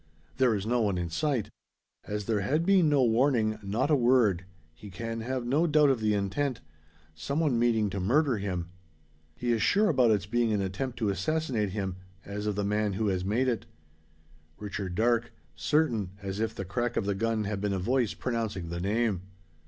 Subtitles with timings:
[0.37, 1.51] There is no one in sight!
[2.05, 5.99] As there has been no warning not a word he can have no doubt of
[5.99, 6.59] the intent:
[7.13, 8.71] some one meaning to murder him!
[9.35, 12.93] He is sure about its being an attempt to assassinate him, as of the man
[12.93, 13.67] who has made it.
[14.57, 18.69] Richard Darke certain, as if the crack of the gun had been a voice pronouncing
[18.69, 19.21] the name.